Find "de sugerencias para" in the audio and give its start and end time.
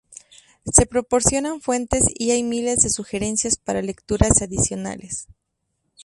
2.81-3.83